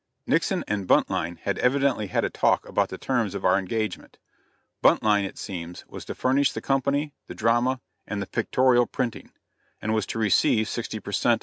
Nixon 0.25 0.63
and 0.67 0.87
Buntline 0.87 1.37
had 1.43 1.59
evidently 1.59 2.07
had 2.07 2.25
a 2.25 2.29
talk 2.31 2.67
about 2.67 2.89
the 2.89 2.97
terms 2.97 3.35
of 3.35 3.45
our 3.45 3.59
engagement. 3.59 4.17
Buntline, 4.81 5.25
it 5.25 5.37
seems, 5.37 5.85
was 5.87 6.05
to 6.05 6.15
furnish 6.15 6.53
the 6.53 6.59
company, 6.59 7.13
the 7.27 7.35
drama, 7.35 7.79
and 8.07 8.19
the 8.19 8.25
pictorial 8.25 8.87
printing, 8.87 9.31
and 9.79 9.93
was 9.93 10.07
to 10.07 10.17
receive 10.17 10.67
sixty 10.67 10.99
per 10.99 11.11
cent. 11.11 11.39